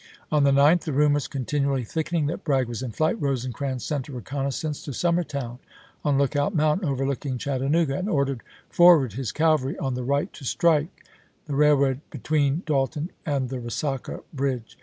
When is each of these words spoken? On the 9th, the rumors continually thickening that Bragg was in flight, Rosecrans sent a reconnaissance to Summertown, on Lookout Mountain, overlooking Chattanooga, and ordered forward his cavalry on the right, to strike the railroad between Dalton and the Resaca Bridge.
On 0.31 0.43
the 0.43 0.49
9th, 0.51 0.79
the 0.85 0.93
rumors 0.93 1.27
continually 1.27 1.83
thickening 1.83 2.25
that 2.25 2.43
Bragg 2.43 2.67
was 2.67 2.81
in 2.81 2.89
flight, 2.89 3.21
Rosecrans 3.21 3.85
sent 3.85 4.07
a 4.09 4.11
reconnaissance 4.11 4.81
to 4.81 4.93
Summertown, 4.93 5.59
on 6.03 6.17
Lookout 6.17 6.55
Mountain, 6.55 6.89
overlooking 6.89 7.37
Chattanooga, 7.37 7.95
and 7.99 8.09
ordered 8.09 8.41
forward 8.67 9.13
his 9.13 9.31
cavalry 9.31 9.77
on 9.77 9.93
the 9.93 10.01
right, 10.03 10.33
to 10.33 10.43
strike 10.43 11.05
the 11.45 11.53
railroad 11.53 12.01
between 12.09 12.63
Dalton 12.65 13.11
and 13.27 13.49
the 13.49 13.59
Resaca 13.59 14.21
Bridge. 14.33 14.75